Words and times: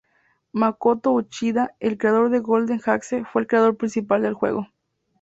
Makoto 0.51 1.11
Uchida, 1.11 1.75
el 1.79 1.99
creador 1.99 2.31
de 2.31 2.39
Golden 2.39 2.81
Axe, 2.87 3.23
fue 3.23 3.43
el 3.43 3.47
creador 3.47 3.77
principal 3.77 4.23
del 4.23 4.33
juego. 4.33 4.67